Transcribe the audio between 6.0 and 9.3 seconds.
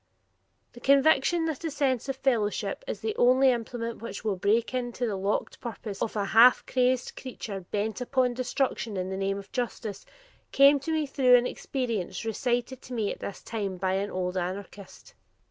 of a half crazed creature bent upon destruction in the